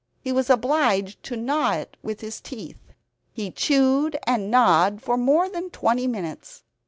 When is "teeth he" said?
2.41-3.51